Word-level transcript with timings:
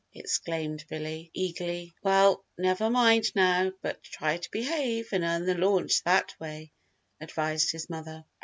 exclaimed 0.15 0.83
Billy, 0.89 1.29
eagerly. 1.31 1.93
"Well, 2.01 2.43
never 2.57 2.89
mind 2.89 3.31
now, 3.35 3.71
but 3.83 4.01
try 4.01 4.37
to 4.37 4.49
behave 4.49 5.09
and 5.11 5.23
earn 5.23 5.45
the 5.45 5.53
launch 5.53 6.01
that 6.05 6.33
way," 6.39 6.71
advised 7.19 7.71
his 7.71 7.87
mother. 7.87 8.25